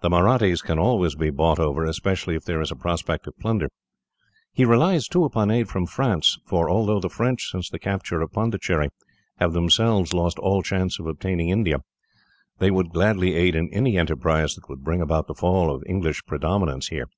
The 0.00 0.08
Mahrattis 0.08 0.62
can 0.62 0.78
always 0.78 1.16
be 1.16 1.28
bought 1.28 1.58
over, 1.58 1.84
especially 1.84 2.36
if 2.36 2.44
there 2.44 2.60
is 2.60 2.70
a 2.70 2.76
prospect 2.76 3.26
of 3.26 3.36
plunder. 3.40 3.68
He 4.52 4.64
relies, 4.64 5.08
too, 5.08 5.24
upon 5.24 5.50
aid 5.50 5.68
from 5.68 5.86
France; 5.86 6.38
for 6.46 6.70
although 6.70 7.00
the 7.00 7.08
French, 7.10 7.50
since 7.50 7.68
the 7.68 7.80
capture 7.80 8.20
of 8.20 8.30
Pondicherry, 8.30 8.90
have 9.40 9.54
themselves 9.54 10.14
lost 10.14 10.38
all 10.38 10.62
chance 10.62 11.00
of 11.00 11.08
obtaining 11.08 11.48
India, 11.48 11.80
they 12.60 12.70
would 12.70 12.90
gladly 12.90 13.34
aid 13.34 13.56
in 13.56 13.68
any 13.72 13.98
enterprise 13.98 14.54
that 14.54 14.68
would 14.68 14.84
bring 14.84 15.00
about 15.02 15.26
the 15.26 15.34
fall 15.34 15.74
of 15.74 15.82
English 15.88 16.22
predominance 16.28 16.86
here. 16.90 17.08